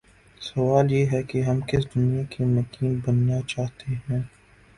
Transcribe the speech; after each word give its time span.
سوال 0.41 0.91
یہ 0.91 1.05
ہے 1.11 1.21
کہ 1.23 1.41
ہم 1.41 1.59
کس 1.67 1.85
دنیا 1.95 2.23
کے 2.29 2.45
مکین 2.45 2.99
بننا 3.05 3.39
چاہتے 3.47 3.95
ہیں؟ 4.09 4.21